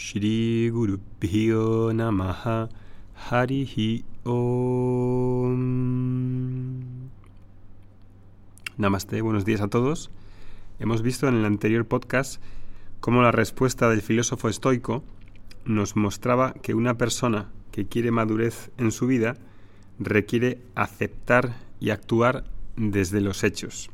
Shri 0.00 0.70
Guru 0.70 0.98
Namaha 1.92 2.70
Harihi 3.28 4.02
Om. 4.24 5.60
Namaste, 8.78 9.20
buenos 9.20 9.44
días 9.44 9.60
a 9.60 9.68
todos. 9.68 10.10
Hemos 10.78 11.02
visto 11.02 11.28
en 11.28 11.34
el 11.34 11.44
anterior 11.44 11.84
podcast 11.84 12.40
cómo 13.00 13.20
la 13.20 13.30
respuesta 13.30 13.90
del 13.90 14.00
filósofo 14.00 14.48
estoico 14.48 15.04
nos 15.66 15.96
mostraba 15.96 16.54
que 16.54 16.72
una 16.72 16.96
persona 16.96 17.50
que 17.70 17.84
quiere 17.86 18.10
madurez 18.10 18.70
en 18.78 18.92
su 18.92 19.06
vida 19.06 19.36
requiere 19.98 20.62
aceptar 20.76 21.56
y 21.78 21.90
actuar 21.90 22.44
desde 22.74 23.20
los 23.20 23.44
hechos. 23.44 23.90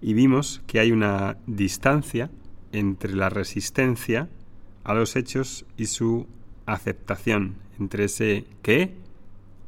Y 0.00 0.14
vimos 0.14 0.62
que 0.68 0.78
hay 0.78 0.92
una 0.92 1.36
distancia 1.48 2.30
entre 2.70 3.16
la 3.16 3.28
resistencia 3.28 4.28
a 4.90 4.94
los 4.94 5.16
hechos 5.16 5.64
y 5.76 5.86
su 5.86 6.26
aceptación, 6.66 7.56
entre 7.78 8.04
ese 8.04 8.46
qué 8.62 8.94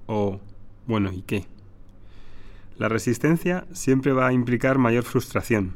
o 0.06 0.40
bueno 0.86 1.12
y 1.12 1.22
qué. 1.22 1.46
La 2.78 2.88
resistencia 2.88 3.66
siempre 3.72 4.12
va 4.12 4.28
a 4.28 4.32
implicar 4.32 4.78
mayor 4.78 5.04
frustración 5.04 5.74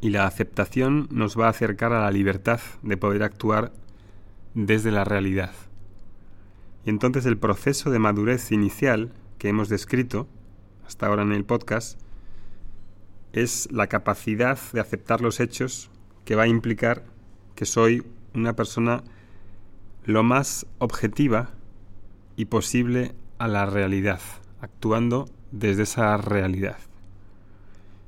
y 0.00 0.10
la 0.10 0.26
aceptación 0.26 1.08
nos 1.10 1.38
va 1.38 1.46
a 1.46 1.50
acercar 1.50 1.92
a 1.92 2.00
la 2.00 2.10
libertad 2.10 2.60
de 2.82 2.96
poder 2.96 3.22
actuar 3.22 3.72
desde 4.54 4.90
la 4.90 5.04
realidad. 5.04 5.52
Y 6.84 6.90
entonces 6.90 7.26
el 7.26 7.36
proceso 7.36 7.90
de 7.90 7.98
madurez 7.98 8.50
inicial 8.52 9.12
que 9.38 9.48
hemos 9.48 9.68
descrito 9.68 10.26
hasta 10.86 11.06
ahora 11.06 11.22
en 11.22 11.32
el 11.32 11.44
podcast 11.44 12.00
es 13.32 13.70
la 13.70 13.86
capacidad 13.86 14.58
de 14.72 14.80
aceptar 14.80 15.20
los 15.20 15.38
hechos 15.38 15.90
que 16.24 16.34
va 16.34 16.44
a 16.44 16.48
implicar 16.48 17.04
que 17.60 17.66
soy 17.66 18.02
una 18.34 18.56
persona 18.56 19.04
lo 20.06 20.22
más 20.22 20.64
objetiva 20.78 21.50
y 22.34 22.46
posible 22.46 23.14
a 23.36 23.48
la 23.48 23.66
realidad, 23.66 24.22
actuando 24.62 25.28
desde 25.52 25.82
esa 25.82 26.16
realidad. 26.16 26.78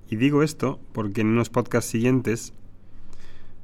Y 0.09 0.17
digo 0.17 0.42
esto 0.42 0.81
porque 0.94 1.20
en 1.20 1.27
unos 1.27 1.50
podcasts 1.50 1.91
siguientes 1.91 2.55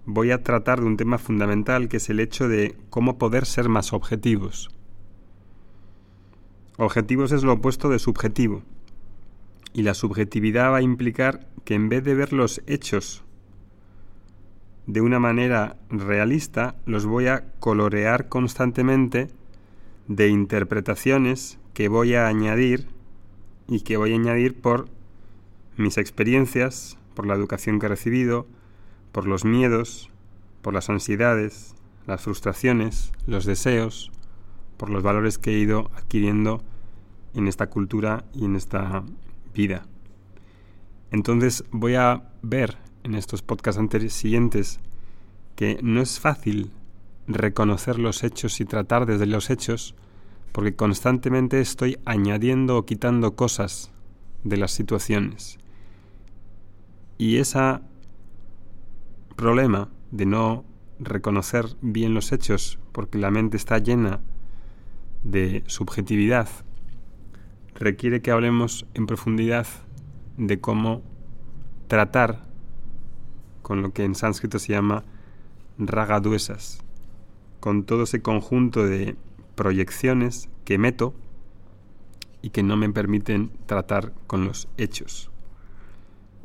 voy 0.04 0.30
a 0.30 0.42
tratar 0.42 0.80
de 0.80 0.84
un 0.84 0.98
tema 0.98 1.16
fundamental 1.16 1.88
que 1.88 1.96
es 1.96 2.10
el 2.10 2.20
hecho 2.20 2.48
de 2.48 2.76
cómo 2.90 3.16
poder 3.16 3.46
ser 3.46 3.70
más 3.70 3.94
objetivos. 3.94 4.68
Objetivos 6.76 7.32
es 7.32 7.44
lo 7.44 7.54
opuesto 7.54 7.88
de 7.88 7.98
subjetivo. 7.98 8.62
Y 9.72 9.84
la 9.84 9.94
subjetividad 9.94 10.70
va 10.70 10.76
a 10.76 10.82
implicar 10.82 11.48
que 11.64 11.72
en 11.72 11.88
vez 11.88 12.04
de 12.04 12.14
ver 12.14 12.34
los 12.34 12.60
hechos 12.66 13.24
de 14.88 15.02
una 15.02 15.20
manera 15.20 15.76
realista, 15.90 16.74
los 16.86 17.04
voy 17.04 17.26
a 17.26 17.44
colorear 17.60 18.30
constantemente 18.30 19.28
de 20.06 20.28
interpretaciones 20.28 21.58
que 21.74 21.88
voy 21.88 22.14
a 22.14 22.26
añadir 22.26 22.88
y 23.68 23.82
que 23.82 23.98
voy 23.98 24.12
a 24.12 24.16
añadir 24.16 24.58
por 24.58 24.88
mis 25.76 25.98
experiencias, 25.98 26.96
por 27.12 27.26
la 27.26 27.34
educación 27.34 27.78
que 27.78 27.84
he 27.84 27.90
recibido, 27.90 28.46
por 29.12 29.26
los 29.26 29.44
miedos, 29.44 30.10
por 30.62 30.72
las 30.72 30.88
ansiedades, 30.88 31.74
las 32.06 32.22
frustraciones, 32.22 33.12
los 33.26 33.44
deseos, 33.44 34.10
por 34.78 34.88
los 34.88 35.02
valores 35.02 35.36
que 35.36 35.50
he 35.50 35.58
ido 35.58 35.90
adquiriendo 35.96 36.62
en 37.34 37.46
esta 37.46 37.68
cultura 37.68 38.24
y 38.32 38.46
en 38.46 38.56
esta 38.56 39.04
vida. 39.54 39.86
Entonces 41.10 41.62
voy 41.72 41.94
a 41.96 42.30
ver 42.40 42.87
en 43.04 43.14
estos 43.14 43.42
podcasts 43.42 43.78
anteriores 43.78 44.14
siguientes 44.14 44.80
que 45.56 45.78
no 45.82 46.00
es 46.00 46.20
fácil 46.20 46.70
reconocer 47.26 47.98
los 47.98 48.24
hechos 48.24 48.60
y 48.60 48.64
tratar 48.64 49.06
desde 49.06 49.26
los 49.26 49.50
hechos 49.50 49.94
porque 50.52 50.74
constantemente 50.74 51.60
estoy 51.60 51.98
añadiendo 52.04 52.76
o 52.78 52.86
quitando 52.86 53.36
cosas 53.36 53.90
de 54.44 54.56
las 54.56 54.72
situaciones. 54.72 55.58
Y 57.18 57.36
ese 57.36 57.80
problema 59.36 59.88
de 60.10 60.26
no 60.26 60.64
reconocer 60.98 61.66
bien 61.80 62.14
los 62.14 62.32
hechos 62.32 62.78
porque 62.92 63.18
la 63.18 63.30
mente 63.30 63.56
está 63.56 63.78
llena 63.78 64.20
de 65.22 65.62
subjetividad 65.66 66.48
requiere 67.74 68.22
que 68.22 68.30
hablemos 68.30 68.86
en 68.94 69.06
profundidad 69.06 69.66
de 70.36 70.60
cómo 70.60 71.02
tratar 71.86 72.47
con 73.68 73.82
lo 73.82 73.92
que 73.92 74.02
en 74.02 74.14
sánscrito 74.14 74.58
se 74.58 74.72
llama 74.72 75.04
ragaduesas, 75.76 76.82
con 77.60 77.84
todo 77.84 78.04
ese 78.04 78.22
conjunto 78.22 78.86
de 78.86 79.14
proyecciones 79.56 80.48
que 80.64 80.78
meto 80.78 81.14
y 82.40 82.48
que 82.48 82.62
no 82.62 82.78
me 82.78 82.88
permiten 82.88 83.50
tratar 83.66 84.14
con 84.26 84.46
los 84.46 84.68
hechos. 84.78 85.30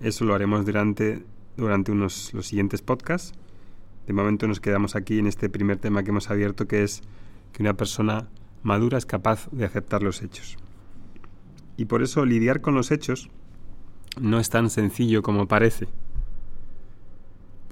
Eso 0.02 0.26
lo 0.26 0.36
haremos 0.36 0.66
durante, 0.66 1.24
durante 1.56 1.94
unos, 1.94 2.34
los 2.34 2.48
siguientes 2.48 2.82
podcasts. 2.82 3.32
De 4.06 4.12
momento 4.12 4.46
nos 4.46 4.60
quedamos 4.60 4.98
aquí 4.98 5.18
en 5.18 5.28
este 5.28 5.50
primer 5.50 5.78
tema 5.78 6.04
que 6.04 6.10
hemos 6.10 6.30
abierto, 6.30 6.68
que 6.68 6.84
es 6.84 7.04
que 7.54 7.64
una 7.64 7.76
persona 7.76 8.28
madura 8.64 8.98
es 8.98 9.06
capaz 9.06 9.48
de 9.54 9.64
aceptar 9.64 10.04
los 10.04 10.22
hechos. 10.22 10.58
Y 11.78 11.86
por 11.86 12.04
eso 12.04 12.26
lidiar 12.26 12.60
con 12.60 12.76
los 12.76 12.92
hechos 12.92 13.30
no 14.20 14.42
es 14.42 14.50
tan 14.50 14.70
sencillo 14.70 15.22
como 15.24 15.48
parece, 15.48 15.88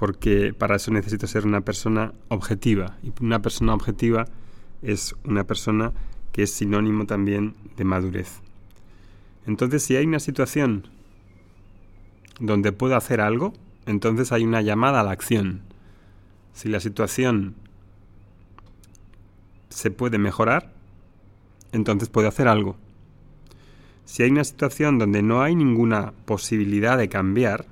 porque 0.01 0.51
para 0.51 0.77
eso 0.77 0.89
necesito 0.89 1.27
ser 1.27 1.45
una 1.45 1.61
persona 1.61 2.11
objetiva, 2.29 2.97
y 3.03 3.13
una 3.23 3.43
persona 3.43 3.75
objetiva 3.75 4.25
es 4.81 5.15
una 5.25 5.43
persona 5.43 5.93
que 6.31 6.41
es 6.41 6.51
sinónimo 6.51 7.05
también 7.05 7.53
de 7.77 7.83
madurez. 7.83 8.41
Entonces, 9.45 9.83
si 9.83 9.95
hay 9.95 10.07
una 10.07 10.19
situación 10.19 10.87
donde 12.39 12.71
puedo 12.71 12.95
hacer 12.95 13.21
algo, 13.21 13.53
entonces 13.85 14.31
hay 14.31 14.43
una 14.43 14.63
llamada 14.63 15.01
a 15.01 15.03
la 15.03 15.11
acción. 15.11 15.61
Si 16.51 16.67
la 16.67 16.79
situación 16.79 17.53
se 19.69 19.91
puede 19.91 20.17
mejorar, 20.17 20.73
entonces 21.73 22.09
puedo 22.09 22.27
hacer 22.27 22.47
algo. 22.47 22.75
Si 24.05 24.23
hay 24.23 24.31
una 24.31 24.45
situación 24.45 24.97
donde 24.97 25.21
no 25.21 25.43
hay 25.43 25.53
ninguna 25.53 26.11
posibilidad 26.25 26.97
de 26.97 27.07
cambiar, 27.07 27.67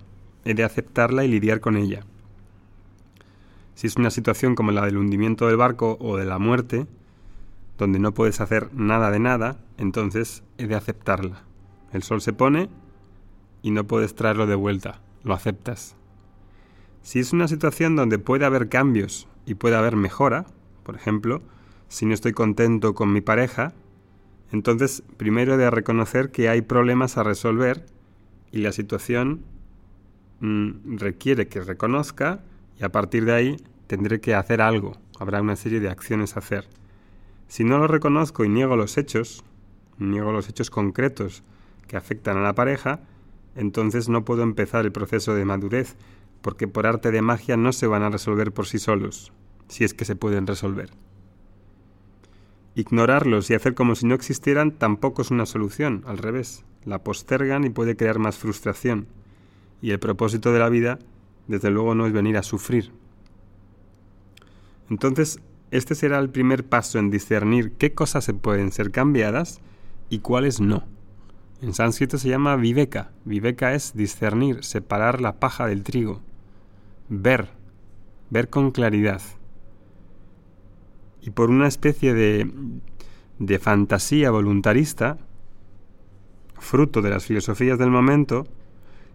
he 0.46 0.54
de 0.54 0.64
aceptarla 0.64 1.26
y 1.26 1.28
lidiar 1.28 1.60
con 1.60 1.76
ella. 1.76 2.06
Si 3.80 3.88
es 3.88 3.96
una 3.96 4.10
situación 4.10 4.56
como 4.56 4.74
la 4.74 4.86
del 4.86 4.98
hundimiento 4.98 5.48
del 5.48 5.56
barco 5.56 5.98
o 6.02 6.18
de 6.18 6.26
la 6.26 6.38
muerte, 6.38 6.86
donde 7.78 7.98
no 7.98 8.14
puedes 8.14 8.42
hacer 8.42 8.74
nada 8.74 9.10
de 9.10 9.20
nada, 9.20 9.58
entonces 9.78 10.44
he 10.58 10.68
de 10.68 10.76
aceptarla. 10.76 11.44
El 11.94 12.04
sol 12.04 12.20
se 12.20 12.34
pone 12.34 12.68
y 13.62 13.72
no 13.72 13.86
puedes 13.86 14.16
traerlo 14.16 14.48
de 14.48 14.56
vuelta, 14.56 15.00
lo 15.24 15.34
aceptas. 15.34 15.96
Si 17.04 17.20
es 17.20 17.32
una 17.32 17.48
situación 17.48 17.96
donde 17.96 18.20
puede 18.20 18.44
haber 18.44 18.68
cambios 18.68 19.30
y 19.46 19.54
puede 19.54 19.78
haber 19.78 19.96
mejora, 19.96 20.46
por 20.84 20.98
ejemplo, 20.98 21.42
si 21.88 22.06
no 22.06 22.14
estoy 22.14 22.34
contento 22.34 22.94
con 22.94 23.14
mi 23.14 23.22
pareja, 23.22 23.72
entonces, 24.52 25.04
primero 25.16 25.54
he 25.54 25.58
de 25.58 25.72
reconocer 25.72 26.32
que 26.32 26.50
hay 26.50 26.64
problemas 26.64 27.18
a 27.18 27.24
resolver 27.24 27.86
y 28.52 28.58
la 28.58 28.74
situación 28.74 29.46
mm, 30.42 30.98
requiere 30.98 31.48
que 31.48 31.62
reconozca 31.62 32.42
y 32.80 32.84
a 32.84 32.92
partir 32.92 33.26
de 33.26 33.34
ahí 33.34 33.58
tendré 33.88 34.22
que 34.22 34.36
hacer 34.36 34.62
algo. 34.62 34.94
Habrá 35.20 35.42
una 35.42 35.56
serie 35.56 35.80
de 35.80 35.90
acciones 35.90 36.36
a 36.36 36.40
hacer. 36.40 36.68
Si 37.48 37.64
no 37.64 37.78
lo 37.78 37.88
reconozco 37.88 38.46
y 38.46 38.50
niego 38.50 38.76
los 38.76 38.98
hechos, 38.98 39.44
niego 39.98 40.32
los 40.32 40.48
hechos 40.50 40.70
concretos 40.70 41.44
que 41.88 41.98
afectan 41.98 42.38
a 42.38 42.42
la 42.42 42.56
pareja, 42.56 43.02
entonces 43.56 44.08
no 44.08 44.24
puedo 44.24 44.44
empezar 44.44 44.86
el 44.86 44.92
proceso 44.92 45.34
de 45.34 45.46
madurez, 45.46 45.96
porque 46.42 46.68
por 46.68 46.88
arte 46.88 47.12
de 47.12 47.22
magia 47.22 47.58
no 47.58 47.74
se 47.74 47.88
van 47.88 48.04
a 48.04 48.10
resolver 48.10 48.54
por 48.54 48.68
sí 48.68 48.80
solos, 48.80 49.34
si 49.68 49.84
es 49.84 49.94
que 49.94 50.06
se 50.06 50.16
pueden 50.16 50.48
resolver. 50.48 50.92
Ignorarlos 52.76 53.50
y 53.50 53.56
hacer 53.56 53.74
como 53.74 53.96
si 53.96 54.06
no 54.06 54.16
existieran 54.16 54.72
tampoco 54.72 55.22
es 55.22 55.32
una 55.32 55.46
solución, 55.46 56.04
al 56.06 56.18
revés, 56.18 56.64
la 56.86 57.04
postergan 57.04 57.66
y 57.66 57.70
puede 57.70 57.98
crear 57.98 58.20
más 58.20 58.38
frustración. 58.38 59.08
Y 59.82 59.92
el 59.92 60.00
propósito 60.00 60.54
de 60.54 60.60
la 60.60 60.70
vida, 60.70 61.00
desde 61.50 61.70
luego, 61.70 61.96
no 61.96 62.08
es 62.08 62.14
venir 62.14 62.38
a 62.38 62.44
sufrir. 62.44 62.92
Entonces, 64.90 65.40
este 65.72 65.96
será 65.96 66.18
el 66.20 66.30
primer 66.30 66.64
paso 66.64 66.98
en 66.98 67.12
discernir 67.12 67.74
qué 67.74 67.94
cosas 67.94 68.24
se 68.24 68.34
pueden 68.34 68.72
ser 68.72 68.92
cambiadas 68.92 69.60
y 70.10 70.20
cuáles 70.20 70.62
no. 70.62 70.86
En 71.62 71.74
sánscrito 71.74 72.18
se 72.18 72.30
llama 72.30 72.56
viveka. 72.56 73.12
Viveka 73.26 73.74
es 73.74 73.94
discernir, 73.94 74.64
separar 74.64 75.20
la 75.20 75.42
paja 75.42 75.68
del 75.68 75.84
trigo, 75.84 76.22
ver, 77.10 77.50
ver 78.30 78.50
con 78.50 78.72
claridad 78.72 79.22
y 81.22 81.32
por 81.32 81.50
una 81.50 81.68
especie 81.68 82.14
de, 82.14 82.50
de 83.40 83.60
fantasía 83.60 84.32
voluntarista, 84.32 85.18
fruto 86.58 87.02
de 87.02 87.10
las 87.10 87.26
filosofías 87.26 87.78
del 87.78 87.90
momento, 87.90 88.48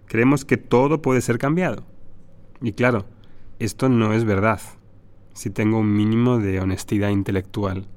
creemos 0.06 0.44
que 0.44 0.56
todo 0.56 1.00
puede 1.02 1.20
ser 1.20 1.38
cambiado. 1.38 1.84
Y 2.64 2.72
claro, 2.72 3.04
esto 3.58 3.90
no 3.90 4.14
es 4.14 4.24
verdad. 4.24 4.58
si 5.34 5.50
tengo 5.50 5.80
un 5.80 5.94
mínimo 5.94 6.38
de 6.38 6.60
honestidad 6.60 7.10
intelectual. 7.10 7.88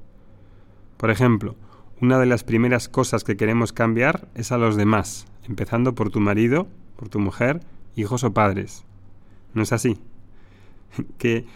Por 0.96 1.10
ejemplo, 1.10 1.54
una 2.00 2.18
de 2.18 2.26
las 2.26 2.42
primeras 2.42 2.88
cosas 2.88 3.22
que 3.22 3.36
queremos 3.36 3.72
cambiar 3.72 4.28
es 4.34 4.50
a 4.50 4.58
los 4.58 4.76
demás, 4.76 5.26
empezando 5.44 5.94
por 5.94 6.10
tu 6.10 6.18
marido, 6.20 6.66
por 6.96 7.08
tu 7.08 7.20
mujer, 7.20 7.60
hijos 7.94 8.24
o 8.24 8.34
padres. 8.34 8.84
¿No 9.54 9.62
es 9.62 9.72
así? 9.72 9.98
¿Qué, 11.18 11.46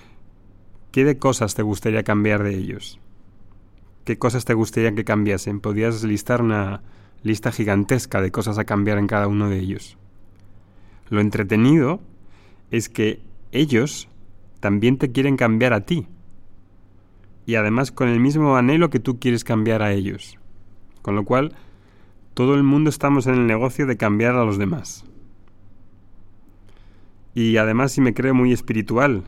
qué 0.93 1.05
de 1.05 1.19
cosas 1.19 1.55
te 1.55 1.63
gustaría 1.63 2.05
cambiar 2.05 2.45
de 2.45 2.55
ellos? 2.55 2.99
¿Qué 4.05 4.19
cosas 4.19 4.45
te 4.45 4.55
gustaría 4.55 4.95
que 4.95 5.05
cambiasen? 5.05 5.61
Podrías 5.61 6.03
listar 6.05 6.41
una 6.41 6.81
lista 7.25 7.53
gigantesca 7.53 8.23
de 8.23 8.31
cosas 8.31 8.57
a 8.59 8.65
cambiar 8.65 8.97
en 8.99 9.09
cada 9.09 9.27
uno 9.27 9.51
de 9.51 9.59
ellos. 9.59 9.99
Lo 11.11 11.21
entretenido 11.21 12.01
es 12.73 12.89
que 12.89 13.21
ellos 13.53 14.09
también 14.59 14.99
te 14.99 15.13
quieren 15.13 15.37
cambiar 15.37 15.75
a 15.75 15.83
ti. 15.83 16.09
Y 17.47 17.55
además 17.55 17.93
con 17.93 18.09
el 18.09 18.19
mismo 18.19 18.57
anhelo 18.57 18.91
que 18.91 18.99
tú 18.99 19.21
quieres 19.21 19.45
cambiar 19.45 19.83
a 19.83 19.93
ellos. 19.93 20.39
Con 21.03 21.15
lo 21.15 21.25
cual, 21.25 21.55
todo 22.35 22.55
el 22.55 22.63
mundo 22.63 22.89
estamos 22.89 23.27
en 23.27 23.35
el 23.35 23.47
negocio 23.47 23.87
de 23.87 23.97
cambiar 23.97 24.37
a 24.37 24.45
los 24.45 24.57
demás. 24.57 25.05
Y 27.35 27.59
además, 27.59 27.93
si 27.93 28.01
me 28.01 28.15
creo 28.15 28.35
muy 28.35 28.53
espiritual, 28.53 29.25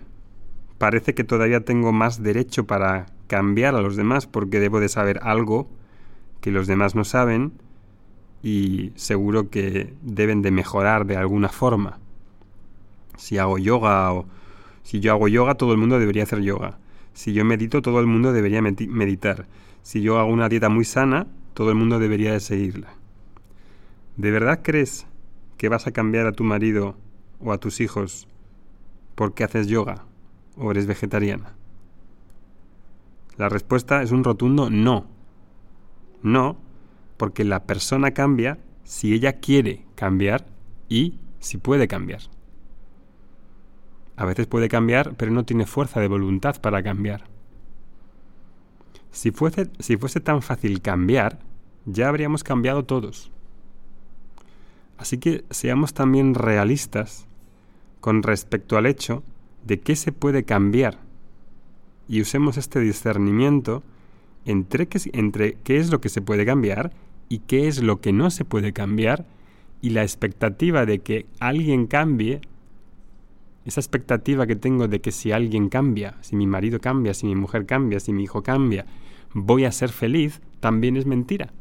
parece 0.79 1.15
que 1.15 1.25
todavía 1.25 1.65
tengo 1.65 1.93
más 1.93 2.23
derecho 2.23 2.67
para 2.67 3.07
cambiar 3.27 3.75
a 3.75 3.83
los 3.83 3.97
demás 3.97 4.27
porque 4.27 4.61
debo 4.61 4.81
de 4.81 4.89
saber 4.89 5.21
algo 5.23 5.69
que 6.41 6.51
los 6.51 6.67
demás 6.67 6.95
no 6.95 7.05
saben 7.05 7.53
y 8.43 8.93
seguro 8.95 9.51
que 9.51 9.95
deben 10.03 10.41
de 10.41 10.51
mejorar 10.51 11.05
de 11.07 11.17
alguna 11.17 11.49
forma. 11.49 11.99
Si 13.17 13.39
hago 13.39 13.59
yoga 13.59 14.13
o 14.13 14.27
si 14.83 15.01
yo 15.01 15.13
hago 15.13 15.29
yoga, 15.29 15.55
todo 15.55 15.73
el 15.73 15.79
mundo 15.79 15.99
debería 15.99 16.25
hacer 16.25 16.41
yoga. 16.41 16.79
Si 17.15 17.33
yo 17.33 17.45
medito, 17.45 17.81
todo 17.81 18.01
el 18.01 18.07
mundo 18.07 18.33
debería 18.33 18.61
meditar. 18.61 19.47
Si 19.83 20.03
yo 20.03 20.19
hago 20.19 20.31
una 20.31 20.49
dieta 20.49 20.69
muy 20.69 20.85
sana, 20.85 21.27
todo 21.55 21.71
el 21.71 21.77
mundo 21.77 21.99
debería 21.99 22.33
de 22.33 22.41
seguirla. 22.41 22.95
¿De 24.17 24.31
verdad 24.31 24.61
crees 24.63 25.07
que 25.57 25.69
vas 25.69 25.87
a 25.87 25.93
cambiar 25.93 26.27
a 26.27 26.33
tu 26.33 26.45
marido 26.45 26.97
o 27.41 27.53
a 27.53 27.59
tus 27.59 27.81
hijos 27.81 28.29
porque 29.15 29.45
haces 29.45 29.69
yoga 29.69 30.05
o 30.57 30.71
eres 30.71 30.87
vegetariana? 30.87 31.55
La 33.37 33.49
respuesta 33.49 34.03
es 34.03 34.13
un 34.13 34.23
rotundo 34.23 34.71
no. 34.71 35.07
No, 36.23 36.57
porque 37.17 37.45
la 37.45 37.65
persona 37.65 38.13
cambia 38.13 38.59
si 38.85 39.15
ella 39.15 39.41
quiere 39.41 39.85
cambiar 39.95 40.47
y 40.89 41.19
si 41.39 41.59
puede 41.59 41.89
cambiar. 41.89 42.21
A 44.17 44.25
veces 44.25 44.47
puede 44.47 44.69
cambiar, 44.69 45.15
pero 45.17 45.33
no 45.33 45.45
tiene 45.45 45.67
fuerza 45.67 46.01
de 46.01 46.09
voluntad 46.09 46.61
para 46.61 46.83
cambiar. 46.83 47.25
Si 49.11 49.31
fuese, 49.31 49.71
si 49.79 49.97
fuese 49.97 50.21
tan 50.21 50.43
fácil 50.43 50.81
cambiar, 50.81 51.39
ya 51.87 52.09
habríamos 52.09 52.45
cambiado 52.45 52.85
todos. 52.85 53.31
Así 54.99 55.19
que 55.19 55.45
seamos 55.51 55.95
también 55.95 56.35
realistas 56.35 57.27
con 58.01 58.23
respecto 58.23 58.77
al 58.77 58.87
hecho 58.87 59.23
de 59.65 59.81
qué 59.81 59.97
se 59.97 60.13
puede 60.13 60.45
cambiar 60.45 60.99
y 62.09 62.21
usemos 62.21 62.57
este 62.57 62.81
discernimiento 62.81 63.83
entre 64.45 64.89
qué, 64.89 65.01
entre 65.13 65.55
qué 65.65 65.79
es 65.79 65.91
lo 65.91 66.01
que 66.01 66.09
se 66.09 66.21
puede 66.21 66.45
cambiar 66.45 66.93
y 67.29 67.39
qué 67.41 67.67
es 67.67 67.83
lo 67.83 68.01
que 68.01 68.13
no 68.13 68.31
se 68.31 68.45
puede 68.45 68.73
cambiar 68.73 69.27
y 69.81 69.91
la 69.91 70.03
expectativa 70.03 70.87
de 70.87 71.01
que 71.01 71.27
alguien 71.41 71.87
cambie, 71.87 72.41
esa 73.65 73.81
expectativa 73.81 74.47
que 74.47 74.57
tengo 74.57 74.89
de 74.89 75.01
que 75.01 75.13
si 75.13 75.33
alguien 75.33 75.69
cambia, 75.69 76.17
si 76.21 76.37
mi 76.37 76.47
marido 76.47 76.81
cambia, 76.81 77.15
si 77.15 77.27
mi 77.27 77.35
mujer 77.35 77.67
cambia, 77.67 78.01
si 78.01 78.13
mi 78.13 78.25
hijo 78.25 78.43
cambia, 78.43 78.87
voy 79.33 79.65
a 79.65 79.73
ser 79.73 79.91
feliz, 79.91 80.41
también 80.61 80.97
es 80.97 81.07
mentira. 81.07 81.53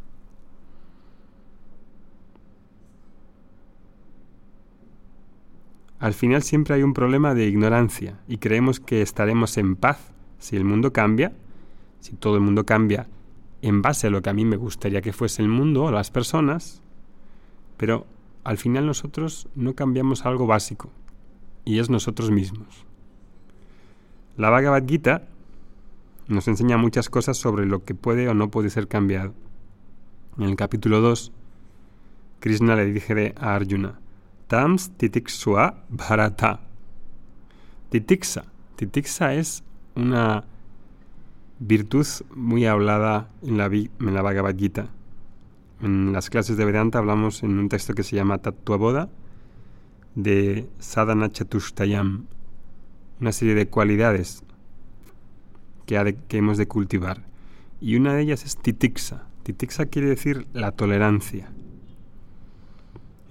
Al 5.99 6.13
final 6.13 6.43
siempre 6.43 6.75
hay 6.75 6.83
un 6.83 6.93
problema 6.93 7.33
de 7.33 7.45
ignorancia 7.45 8.19
y 8.27 8.37
creemos 8.37 8.81
que 8.81 9.01
estaremos 9.01 9.57
en 9.57 9.77
paz 9.77 10.13
si 10.37 10.57
el 10.57 10.65
mundo 10.65 10.91
cambia, 10.91 11.31
si 12.01 12.13
todo 12.17 12.35
el 12.35 12.41
mundo 12.41 12.65
cambia 12.65 13.07
en 13.61 13.81
base 13.81 14.07
a 14.07 14.09
lo 14.09 14.21
que 14.21 14.29
a 14.29 14.33
mí 14.33 14.43
me 14.43 14.57
gustaría 14.57 15.01
que 15.01 15.13
fuese 15.13 15.41
el 15.41 15.47
mundo 15.47 15.85
o 15.85 15.91
las 15.91 16.11
personas, 16.11 16.81
pero 17.77 18.05
al 18.43 18.57
final 18.57 18.85
nosotros 18.85 19.47
no 19.55 19.73
cambiamos 19.73 20.25
algo 20.25 20.45
básico, 20.45 20.89
y 21.65 21.79
es 21.79 21.89
nosotros 21.89 22.31
mismos. 22.31 22.85
La 24.37 24.49
Bhagavad 24.49 24.85
Gita 24.87 25.23
nos 26.27 26.47
enseña 26.47 26.77
muchas 26.77 27.09
cosas 27.09 27.37
sobre 27.37 27.65
lo 27.65 27.83
que 27.83 27.95
puede 27.95 28.27
o 28.27 28.33
no 28.33 28.49
puede 28.49 28.69
ser 28.69 28.87
cambiado. 28.87 29.33
En 30.37 30.45
el 30.45 30.55
capítulo 30.55 31.01
2, 31.01 31.31
Krishna 32.39 32.75
le 32.75 32.85
dice 32.85 33.35
a 33.37 33.55
Arjuna, 33.55 33.99
Tams 34.47 34.91
titiksua 34.97 35.85
bharata. 35.89 36.61
Titiksa. 37.89 38.45
Titiksa 38.75 39.33
es 39.33 39.63
una 39.95 40.43
virtud 41.59 42.05
muy 42.35 42.65
hablada 42.65 43.29
en 43.43 43.57
la, 43.57 43.65
en 43.65 43.89
Bhagavad 43.99 44.55
Gita. 44.57 44.87
En 45.81 46.11
las 46.13 46.29
clases 46.29 46.57
de 46.57 46.65
Vedanta 46.65 46.99
hablamos 46.99 47.43
en 47.43 47.59
un 47.59 47.69
texto 47.69 47.93
que 47.93 48.03
se 48.03 48.15
llama 48.15 48.41
Boda 48.65 49.09
de 50.15 50.67
Sadhana 50.79 51.31
Chatushtayam, 51.31 52.25
una 53.19 53.31
serie 53.31 53.55
de 53.55 53.67
cualidades 53.67 54.43
que, 55.85 56.17
que 56.27 56.37
hemos 56.37 56.57
de 56.57 56.67
cultivar. 56.67 57.23
Y 57.81 57.95
una 57.95 58.13
de 58.13 58.21
ellas 58.21 58.45
es 58.45 58.57
titiksa. 58.57 59.27
Titiksa 59.43 59.85
quiere 59.87 60.09
decir 60.09 60.47
la 60.53 60.71
tolerancia. 60.71 61.51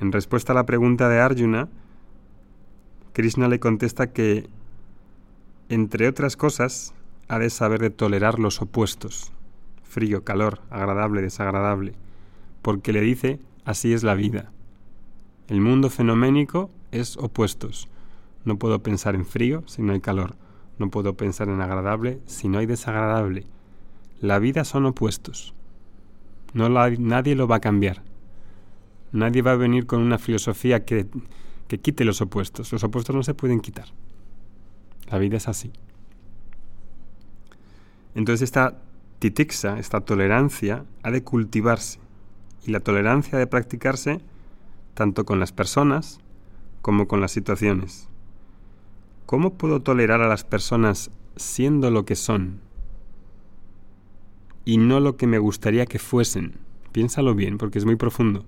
En 0.01 0.13
respuesta 0.13 0.53
a 0.53 0.55
la 0.55 0.67
pregunta 0.67 1.09
de 1.09 1.21
Arjuna, 1.21 1.69
Krishna 3.13 3.49
le 3.49 3.61
contesta 3.61 4.13
que 4.13 4.49
entre 5.73 6.07
otras 6.07 6.37
cosas, 6.37 6.93
ha 7.29 7.39
de 7.39 7.49
saber 7.49 7.81
de 7.81 7.89
tolerar 7.89 8.39
los 8.39 8.61
opuestos, 8.61 9.33
frío, 9.83 10.23
calor, 10.23 10.61
agradable, 10.69 11.23
desagradable, 11.23 11.95
porque 12.61 12.93
le 12.93 13.01
dice, 13.01 13.41
así 13.65 13.95
es 13.95 14.03
la 14.03 14.15
vida. 14.15 14.53
El 15.49 15.61
mundo 15.61 15.91
fenoménico 15.91 16.71
es 16.93 17.17
opuestos. 17.17 17.89
No 18.45 18.59
puedo 18.59 18.83
pensar 18.83 19.15
en 19.15 19.27
frío 19.27 19.63
si 19.67 19.83
no 19.83 19.93
hay 19.93 20.01
calor, 20.01 20.37
no 20.79 20.91
puedo 20.91 21.17
pensar 21.17 21.49
en 21.49 21.61
agradable 21.61 22.21
si 22.27 22.49
no 22.49 22.59
hay 22.59 22.67
desagradable. 22.67 23.47
La 24.21 24.39
vida 24.39 24.65
son 24.65 24.87
opuestos. 24.87 25.55
No 26.55 26.69
nadie 26.69 27.35
lo 27.35 27.49
va 27.49 27.57
a 27.57 27.61
cambiar. 27.61 28.03
Nadie 29.11 29.43
va 29.43 29.53
a 29.53 29.57
venir 29.57 29.87
con 29.87 30.01
una 30.01 30.19
filosofía 30.19 30.85
que, 30.85 31.07
que 31.69 31.79
quite 31.79 32.05
los 32.05 32.21
opuestos. 32.21 32.73
Los 32.73 32.85
opuestos 32.85 33.15
no 33.15 33.23
se 33.23 33.35
pueden 33.35 33.61
quitar. 33.61 33.87
La 35.11 35.19
vida 35.19 35.37
es 35.37 35.49
así. 35.49 35.73
Entonces 38.15 38.43
esta 38.43 38.79
titixa, 39.19 39.79
esta 39.79 40.01
tolerancia, 40.01 40.85
ha 41.03 41.11
de 41.11 41.23
cultivarse. 41.23 41.99
Y 42.67 42.71
la 42.71 42.81
tolerancia 42.81 43.37
ha 43.37 43.39
de 43.39 43.47
practicarse 43.47 44.21
tanto 44.95 45.25
con 45.25 45.41
las 45.41 45.53
personas 45.53 46.21
como 46.81 47.09
con 47.09 47.21
las 47.21 47.33
situaciones. 47.33 48.09
¿Cómo 49.27 49.55
puedo 49.55 49.81
tolerar 49.81 50.21
a 50.21 50.29
las 50.29 50.45
personas 50.45 51.11
siendo 51.37 51.91
lo 51.91 52.05
que 52.05 52.17
son 52.17 52.61
y 54.65 54.77
no 54.77 55.01
lo 55.01 55.17
que 55.17 55.27
me 55.27 55.39
gustaría 55.39 55.87
que 55.87 55.99
fuesen? 55.99 56.55
Piénsalo 56.93 57.35
bien, 57.35 57.57
porque 57.57 57.79
es 57.79 57.85
muy 57.85 57.97
profundo. 57.97 58.45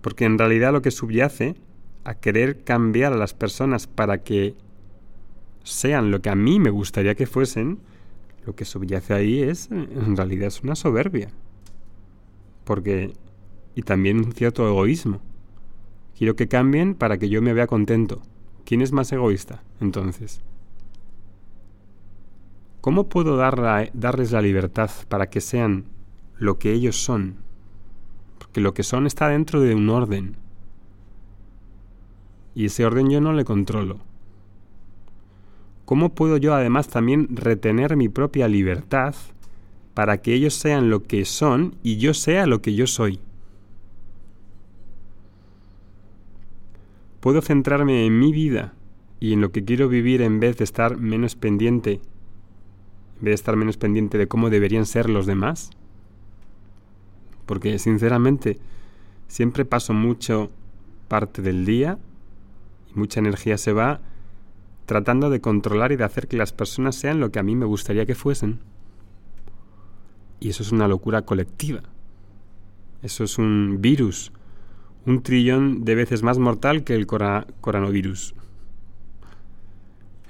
Porque 0.00 0.24
en 0.24 0.38
realidad 0.38 0.72
lo 0.72 0.82
que 0.82 0.90
subyace 0.90 1.56
a 2.04 2.14
querer 2.14 2.62
cambiar 2.62 3.12
a 3.12 3.16
las 3.16 3.34
personas 3.34 3.86
para 3.86 4.22
que 4.22 4.54
sean 5.64 6.12
lo 6.12 6.22
que 6.22 6.30
a 6.30 6.36
mí 6.36 6.60
me 6.60 6.70
gustaría 6.70 7.16
que 7.16 7.26
fuesen, 7.26 7.80
lo 8.46 8.54
que 8.54 8.64
subyace 8.64 9.12
ahí 9.12 9.42
es, 9.42 9.68
en 9.72 10.16
realidad 10.16 10.46
es 10.46 10.62
una 10.62 10.76
soberbia. 10.76 11.28
Porque, 12.64 13.12
y 13.76 13.82
también 13.82 14.18
un 14.18 14.32
cierto 14.32 14.66
egoísmo. 14.66 15.20
Quiero 16.18 16.34
que 16.34 16.48
cambien 16.48 16.96
para 16.96 17.18
que 17.18 17.28
yo 17.28 17.40
me 17.40 17.52
vea 17.52 17.68
contento. 17.68 18.22
¿Quién 18.64 18.80
es 18.80 18.90
más 18.90 19.12
egoísta, 19.12 19.62
entonces? 19.80 20.40
¿Cómo 22.80 23.08
puedo 23.08 23.36
darles 23.36 24.32
la 24.32 24.42
libertad 24.42 24.90
para 25.08 25.28
que 25.28 25.40
sean 25.40 25.84
lo 26.38 26.58
que 26.58 26.72
ellos 26.72 26.96
son? 26.96 27.36
Porque 28.38 28.60
lo 28.60 28.74
que 28.74 28.82
son 28.82 29.06
está 29.06 29.28
dentro 29.28 29.60
de 29.60 29.74
un 29.74 29.88
orden 29.88 30.36
y 32.56 32.64
ese 32.64 32.86
orden 32.86 33.10
yo 33.10 33.20
no 33.20 33.34
le 33.34 33.44
controlo. 33.44 33.98
¿Cómo 35.84 36.14
puedo 36.14 36.38
yo 36.38 36.54
además 36.54 36.88
también 36.88 37.28
retener 37.36 37.96
mi 37.96 38.08
propia 38.08 38.48
libertad 38.48 39.14
para 39.92 40.22
que 40.22 40.32
ellos 40.32 40.54
sean 40.54 40.88
lo 40.88 41.02
que 41.02 41.26
son 41.26 41.76
y 41.82 41.98
yo 41.98 42.14
sea 42.14 42.46
lo 42.46 42.62
que 42.62 42.74
yo 42.74 42.86
soy? 42.86 43.20
Puedo 47.26 47.42
centrarme 47.42 48.06
en 48.06 48.20
mi 48.20 48.30
vida 48.30 48.72
y 49.18 49.32
en 49.32 49.40
lo 49.40 49.50
que 49.50 49.64
quiero 49.64 49.88
vivir 49.88 50.22
en 50.22 50.38
vez 50.38 50.58
de 50.58 50.62
estar 50.62 50.96
menos 50.96 51.34
pendiente, 51.34 52.00
de 53.20 53.32
estar 53.32 53.56
menos 53.56 53.76
pendiente 53.76 54.16
de 54.16 54.28
cómo 54.28 54.48
deberían 54.48 54.86
ser 54.86 55.10
los 55.10 55.26
demás. 55.26 55.70
Porque 57.44 57.80
sinceramente 57.80 58.60
siempre 59.26 59.64
paso 59.64 59.92
mucho 59.92 60.52
parte 61.08 61.42
del 61.42 61.66
día 61.66 61.98
y 62.94 62.96
mucha 62.96 63.18
energía 63.18 63.58
se 63.58 63.72
va 63.72 64.02
tratando 64.84 65.28
de 65.28 65.40
controlar 65.40 65.90
y 65.90 65.96
de 65.96 66.04
hacer 66.04 66.28
que 66.28 66.36
las 66.36 66.52
personas 66.52 66.94
sean 66.94 67.18
lo 67.18 67.32
que 67.32 67.40
a 67.40 67.42
mí 67.42 67.56
me 67.56 67.66
gustaría 67.66 68.06
que 68.06 68.14
fuesen. 68.14 68.60
Y 70.38 70.50
eso 70.50 70.62
es 70.62 70.70
una 70.70 70.86
locura 70.86 71.22
colectiva. 71.22 71.82
Eso 73.02 73.24
es 73.24 73.36
un 73.36 73.78
virus, 73.80 74.30
un 75.06 75.22
trillón 75.22 75.84
de 75.84 75.94
veces 75.94 76.22
más 76.22 76.38
mortal 76.38 76.84
que 76.84 76.94
el 76.94 77.06
coronavirus. 77.06 78.34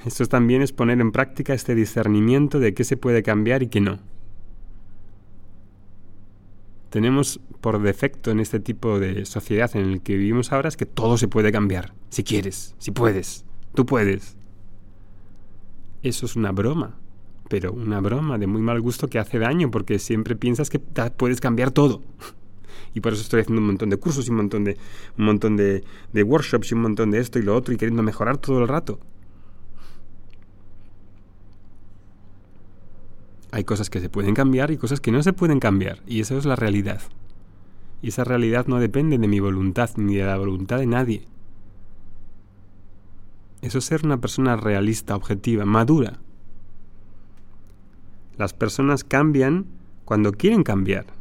Esto 0.04 0.26
también 0.26 0.62
es 0.62 0.72
poner 0.72 1.00
en 1.00 1.10
práctica 1.10 1.54
este 1.54 1.74
discernimiento 1.74 2.60
de 2.60 2.74
qué 2.74 2.84
se 2.84 2.96
puede 2.96 3.22
cambiar 3.22 3.62
y 3.62 3.68
qué 3.68 3.80
no. 3.80 3.98
Tenemos 6.90 7.40
por 7.60 7.82
defecto 7.82 8.30
en 8.30 8.38
este 8.38 8.60
tipo 8.60 9.00
de 9.00 9.24
sociedad 9.24 9.74
en 9.74 9.90
el 9.90 10.02
que 10.02 10.16
vivimos 10.16 10.52
ahora 10.52 10.68
es 10.68 10.76
que 10.76 10.86
todo 10.86 11.18
se 11.18 11.26
puede 11.26 11.50
cambiar, 11.50 11.92
si 12.10 12.22
quieres, 12.22 12.74
si 12.78 12.92
puedes, 12.92 13.44
tú 13.74 13.84
puedes. 13.84 14.36
Eso 16.02 16.26
es 16.26 16.36
una 16.36 16.52
broma, 16.52 16.94
pero 17.48 17.72
una 17.72 18.00
broma 18.00 18.38
de 18.38 18.46
muy 18.46 18.60
mal 18.60 18.80
gusto 18.80 19.08
que 19.08 19.18
hace 19.18 19.38
daño 19.38 19.70
porque 19.70 19.98
siempre 19.98 20.36
piensas 20.36 20.70
que 20.70 20.78
puedes 20.78 21.40
cambiar 21.40 21.72
todo. 21.72 22.02
Y 22.94 23.00
por 23.00 23.12
eso 23.12 23.22
estoy 23.22 23.40
haciendo 23.40 23.60
un 23.60 23.66
montón 23.66 23.90
de 23.90 23.96
cursos 23.96 24.26
y 24.26 24.30
un 24.30 24.36
montón 24.36 24.64
de, 24.64 24.76
un 25.18 25.24
montón 25.24 25.56
de, 25.56 25.82
workshops 26.14 26.70
y 26.70 26.74
un 26.74 26.82
montón 26.82 27.10
de 27.10 27.18
esto 27.18 27.38
y 27.38 27.42
lo 27.42 27.54
otro 27.54 27.74
y 27.74 27.76
queriendo 27.76 28.02
mejorar 28.02 28.38
todo 28.38 28.60
el 28.60 28.68
rato. 28.68 28.98
Hay 33.52 33.64
cosas 33.64 33.90
que 33.90 34.00
se 34.00 34.08
pueden 34.08 34.34
cambiar 34.34 34.70
y 34.70 34.76
cosas 34.76 35.00
que 35.00 35.12
no 35.12 35.22
se 35.22 35.32
pueden 35.32 35.60
cambiar. 35.60 36.02
Y 36.06 36.20
eso 36.20 36.36
es 36.36 36.44
la 36.44 36.56
realidad. 36.56 37.00
Y 38.02 38.08
esa 38.08 38.24
realidad 38.24 38.66
no 38.66 38.78
depende 38.78 39.18
de 39.18 39.28
mi 39.28 39.40
voluntad 39.40 39.90
ni 39.96 40.16
de 40.16 40.24
la 40.24 40.36
voluntad 40.36 40.78
de 40.78 40.86
nadie. 40.86 41.26
Eso 43.62 43.78
es 43.78 43.84
ser 43.84 44.04
una 44.04 44.20
persona 44.20 44.56
realista, 44.56 45.16
objetiva, 45.16 45.64
madura. 45.64 46.18
Las 48.36 48.52
personas 48.52 49.02
cambian 49.02 49.66
cuando 50.04 50.32
quieren 50.32 50.62
cambiar. 50.62 51.15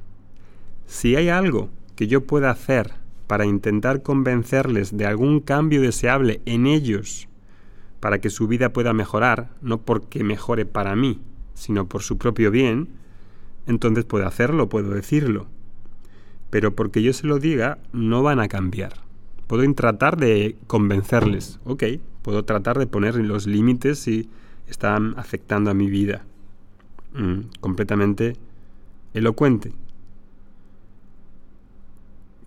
Si 0.88 1.16
hay 1.16 1.30
algo 1.30 1.70
que 1.96 2.08
yo 2.08 2.26
pueda 2.26 2.52
hacer 2.52 2.94
para 3.28 3.46
intentar 3.46 4.04
convencerles 4.04 4.96
de 4.96 5.06
algún 5.06 5.40
cambio 5.40 5.82
deseable 5.82 6.42
en 6.46 6.68
ellos, 6.68 7.28
para 8.00 8.20
que 8.20 8.30
su 8.30 8.48
vida 8.48 8.72
pueda 8.72 8.94
mejorar, 8.94 9.50
no 9.62 9.82
porque 9.82 10.24
mejore 10.24 10.66
para 10.66 10.96
mí, 10.96 11.20
sino 11.54 11.88
por 11.88 12.04
su 12.04 12.18
propio 12.18 12.52
bien, 12.52 12.90
entonces 13.66 14.06
puedo 14.06 14.28
hacerlo, 14.28 14.70
puedo 14.70 14.92
decirlo. 14.92 15.48
Pero 16.52 16.76
porque 16.76 17.02
yo 17.02 17.14
se 17.14 17.26
lo 17.26 17.40
diga, 17.40 17.80
no 17.94 18.22
van 18.22 18.40
a 18.40 18.48
cambiar. 18.48 18.94
Puedo 19.48 19.72
tratar 19.74 20.18
de 20.18 20.56
convencerles, 20.68 21.60
ok, 21.66 21.84
puedo 22.22 22.46
tratar 22.46 22.78
de 22.78 22.88
poner 22.88 23.16
los 23.16 23.48
límites 23.48 24.00
si 24.00 24.30
están 24.68 25.14
afectando 25.18 25.72
a 25.72 25.74
mi 25.74 25.90
vida. 25.90 26.26
Mm, 27.14 27.42
completamente 27.60 28.36
elocuente. 29.14 29.74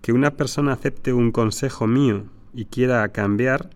Que 0.01 0.13
una 0.13 0.31
persona 0.31 0.73
acepte 0.73 1.13
un 1.13 1.31
consejo 1.31 1.87
mío 1.87 2.25
y 2.53 2.65
quiera 2.65 3.07
cambiar, 3.09 3.69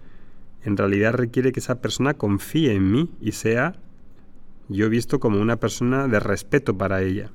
en 0.63 0.77
realidad 0.77 1.13
requiere 1.13 1.51
que 1.51 1.59
esa 1.59 1.81
persona 1.81 2.13
confíe 2.13 2.73
en 2.73 2.91
mí 2.91 3.09
y 3.19 3.33
sea 3.33 3.75
yo 4.69 4.89
visto 4.89 5.19
como 5.19 5.41
una 5.41 5.57
persona 5.57 6.07
de 6.07 6.19
respeto 6.19 6.77
para 6.77 7.01
ella. 7.01 7.31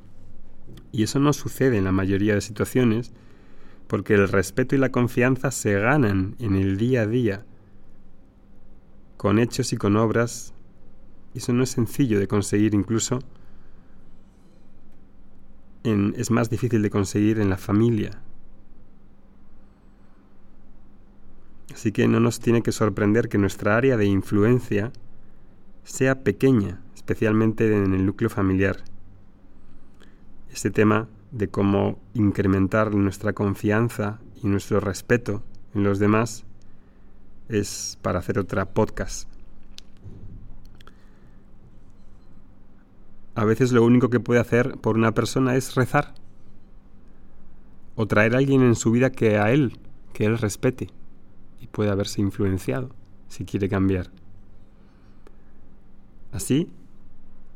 Y 0.92 1.02
eso 1.02 1.18
no 1.18 1.32
sucede 1.32 1.76
en 1.76 1.84
la 1.84 1.92
mayoría 1.92 2.34
de 2.34 2.40
situaciones 2.40 3.12
porque 3.86 4.14
el 4.14 4.28
respeto 4.28 4.74
y 4.74 4.78
la 4.78 4.90
confianza 4.90 5.50
se 5.50 5.78
ganan 5.78 6.36
en 6.38 6.56
el 6.56 6.76
día 6.76 7.02
a 7.02 7.06
día 7.06 7.44
con 9.18 9.38
hechos 9.38 9.72
y 9.72 9.76
con 9.76 9.96
obras, 9.96 10.54
eso 11.34 11.52
no 11.52 11.64
es 11.64 11.70
sencillo 11.70 12.18
de 12.20 12.28
conseguir 12.28 12.72
incluso, 12.74 13.18
es 15.82 16.30
más 16.30 16.50
difícil 16.50 16.82
de 16.82 16.90
conseguir 16.90 17.40
en 17.40 17.50
la 17.50 17.56
familia. 17.56 18.22
Así 21.72 21.92
que 21.92 22.08
no 22.08 22.18
nos 22.20 22.40
tiene 22.40 22.62
que 22.62 22.72
sorprender 22.72 23.28
que 23.28 23.38
nuestra 23.38 23.76
área 23.76 23.96
de 23.96 24.06
influencia 24.06 24.92
sea 25.84 26.22
pequeña, 26.22 26.80
especialmente 26.94 27.74
en 27.74 27.94
el 27.94 28.06
núcleo 28.06 28.30
familiar. 28.30 28.76
Este 30.50 30.70
tema 30.70 31.08
de 31.30 31.48
cómo 31.48 31.98
incrementar 32.14 32.94
nuestra 32.94 33.32
confianza 33.32 34.20
y 34.42 34.46
nuestro 34.46 34.80
respeto 34.80 35.42
en 35.74 35.84
los 35.84 35.98
demás 35.98 36.44
es 37.48 37.98
para 38.02 38.18
hacer 38.18 38.38
otra 38.38 38.66
podcast. 38.66 39.28
A 43.34 43.44
veces 43.44 43.72
lo 43.72 43.84
único 43.84 44.10
que 44.10 44.20
puede 44.20 44.40
hacer 44.40 44.78
por 44.78 44.96
una 44.96 45.12
persona 45.12 45.54
es 45.54 45.74
rezar 45.74 46.14
o 47.94 48.06
traer 48.06 48.34
a 48.34 48.38
alguien 48.38 48.62
en 48.62 48.74
su 48.74 48.90
vida 48.90 49.10
que 49.10 49.38
a 49.38 49.52
él, 49.52 49.78
que 50.12 50.24
él 50.24 50.38
respete 50.38 50.90
y 51.60 51.66
pueda 51.66 51.94
verse 51.94 52.20
influenciado 52.20 52.90
si 53.28 53.44
quiere 53.44 53.68
cambiar. 53.68 54.10
Así, 56.32 56.70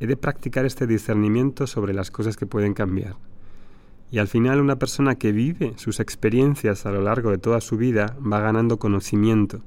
he 0.01 0.07
de 0.07 0.17
practicar 0.17 0.65
este 0.65 0.87
discernimiento 0.87 1.67
sobre 1.67 1.95
las 1.95 2.11
cosas 2.11 2.37
que 2.37 2.47
pueden 2.47 2.75
cambiar. 2.75 3.17
Y 4.11 4.19
al 4.19 4.29
final 4.29 4.61
una 4.61 4.77
persona 4.77 5.15
que 5.15 5.33
vive 5.33 5.75
sus 5.77 6.01
experiencias 6.01 6.85
a 6.85 6.91
lo 6.91 7.03
largo 7.03 7.31
de 7.31 7.39
toda 7.39 7.61
su 7.61 7.77
vida 7.77 8.17
va 8.21 8.41
ganando 8.41 8.79
conocimiento 8.79 9.63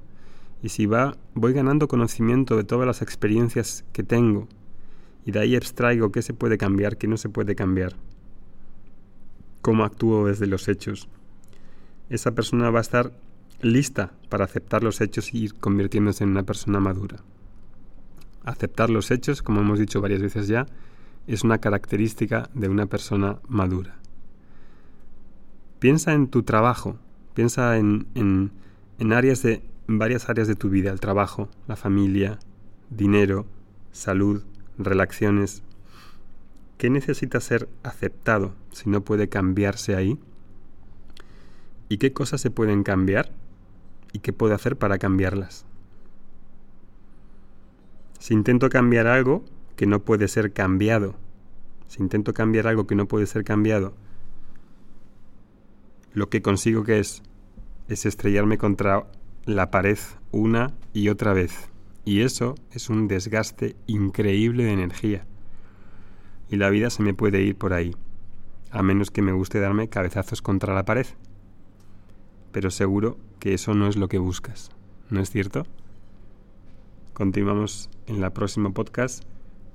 y 0.66 0.70
si 0.70 0.88
va, 0.88 1.16
voy 1.36 1.54
ganando 1.54 1.88
conocimiento 1.88 2.58
de 2.58 2.64
todas 2.64 2.88
las 2.88 3.04
experiencias 3.04 3.86
que 3.94 4.02
tengo, 4.02 4.48
y 5.24 5.32
de 5.32 5.40
ahí 5.40 5.56
extraigo 5.56 6.12
qué 6.12 6.24
se 6.24 6.34
puede 6.34 6.58
cambiar, 6.58 6.98
qué 6.98 7.08
no 7.08 7.18
se 7.18 7.30
puede 7.30 7.54
cambiar, 7.54 7.94
cómo 9.62 9.84
actúo 9.84 10.26
desde 10.26 10.48
los 10.48 10.68
hechos, 10.68 11.08
esa 12.10 12.32
persona 12.34 12.72
va 12.72 12.80
a 12.80 12.82
estar 12.82 13.12
lista 13.62 14.14
para 14.30 14.46
aceptar 14.46 14.84
los 14.84 15.02
hechos 15.02 15.34
y 15.34 15.44
ir 15.44 15.56
convirtiéndose 15.56 16.24
en 16.24 16.32
una 16.32 16.44
persona 16.44 16.80
madura. 16.80 17.18
Aceptar 18.44 18.90
los 18.90 19.12
hechos, 19.12 19.42
como 19.42 19.62
hemos 19.62 19.80
dicho 19.80 20.02
varias 20.02 20.22
veces 20.22 20.48
ya, 20.48 20.68
es 21.28 21.44
una 21.44 21.60
característica 21.60 22.50
de 22.54 22.70
una 22.70 22.86
persona 22.86 23.40
madura. 23.48 23.96
Piensa 25.80 26.14
en 26.14 26.28
tu 26.28 26.44
trabajo, 26.44 26.98
piensa 27.34 27.78
en, 27.78 28.08
en, 28.16 28.52
en 29.00 29.14
áreas 29.14 29.42
de 29.42 29.64
varias 29.88 30.30
áreas 30.30 30.48
de 30.48 30.56
tu 30.56 30.70
vida, 30.70 30.92
el 30.92 31.00
trabajo, 31.00 31.50
la 31.68 31.76
familia, 31.76 32.40
dinero, 32.90 33.46
salud, 33.92 34.44
relaciones. 34.78 35.64
¿Qué 36.78 36.90
necesita 36.90 37.40
ser 37.40 37.70
aceptado 37.84 38.54
si 38.72 38.90
no 38.90 39.02
puede 39.02 39.30
cambiarse 39.30 39.96
ahí? 39.96 40.20
¿Y 41.88 41.98
qué 41.98 42.14
cosas 42.14 42.42
se 42.42 42.52
pueden 42.52 42.84
cambiar? 42.84 43.32
¿Y 44.16 44.20
qué 44.20 44.32
puedo 44.32 44.56
hacer 44.56 44.78
para 44.78 44.98
cambiarlas? 44.98 45.66
Si 48.18 48.34
intento 48.34 48.70
cambiar 48.70 49.08
algo 49.08 49.44
que 49.76 49.88
no 49.88 50.06
puede 50.06 50.30
ser 50.30 50.54
cambiado, 50.54 51.16
si 51.90 52.02
intento 52.02 52.34
cambiar 52.34 52.66
algo 52.66 52.88
que 52.88 52.96
no 52.96 53.10
puede 53.10 53.26
ser 53.26 53.44
cambiado, 53.44 53.94
lo 56.14 56.30
que 56.30 56.42
consigo 56.42 56.86
que 56.86 57.00
es 57.00 57.24
es 57.90 58.06
estrellarme 58.06 58.58
contra 58.58 59.06
la 59.44 59.70
pared 59.70 60.00
una 60.32 60.74
y 60.94 61.10
otra 61.10 61.34
vez. 61.34 61.70
Y 62.06 62.22
eso 62.22 62.56
es 62.72 62.90
un 62.90 63.10
desgaste 63.10 63.76
increíble 63.86 64.64
de 64.64 64.72
energía. 64.72 65.26
Y 66.50 66.56
la 66.56 66.70
vida 66.70 66.90
se 66.90 67.04
me 67.04 67.14
puede 67.14 67.42
ir 67.42 67.58
por 67.58 67.74
ahí, 67.74 67.94
a 68.72 68.82
menos 68.82 69.12
que 69.12 69.22
me 69.22 69.34
guste 69.34 69.60
darme 69.60 69.90
cabezazos 69.90 70.42
contra 70.42 70.74
la 70.74 70.86
pared. 70.86 71.08
Pero 72.56 72.72
seguro 72.72 73.18
que 73.42 73.54
eso 73.54 73.74
no 73.74 73.86
es 73.86 73.98
lo 73.98 74.08
que 74.08 74.18
buscas, 74.18 74.70
¿no 75.10 75.20
es 75.20 75.30
cierto? 75.30 75.66
Continuamos 77.12 77.90
en 78.08 78.22
la 78.22 78.30
próxima 78.30 78.70
podcast 78.70 79.26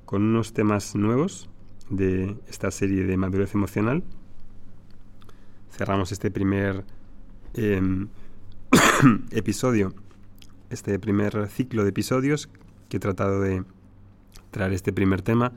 con 0.06 0.22
unos 0.22 0.54
temas 0.54 0.94
nuevos 0.94 1.50
de 1.90 2.38
esta 2.49 2.70
serie 2.70 3.04
de 3.04 3.18
madurez 3.18 3.54
emocional. 3.54 4.02
Cerramos 5.70 6.10
este 6.10 6.30
primer 6.30 6.87
em, 7.52 8.08
episodio, 9.30 9.92
este 10.70 10.99
primer 10.99 11.50
ciclo 11.50 11.82
de 11.82 11.90
episodios 11.90 12.49
que 12.88 12.96
he 12.96 13.00
tratado 13.00 13.42
de 13.42 13.62
traer 14.52 14.72
este 14.72 14.94
primer 14.94 15.20
tema 15.20 15.52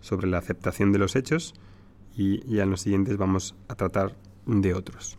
sobre 0.00 0.26
la 0.26 0.38
aceptación 0.38 0.90
de 0.90 0.98
los 0.98 1.14
hechos 1.14 1.54
y 2.16 2.44
ya 2.52 2.64
en 2.64 2.70
los 2.70 2.80
siguientes 2.80 3.16
vamos 3.16 3.54
a 3.68 3.76
tratar 3.76 4.16
de 4.44 4.74
otros. 4.74 5.18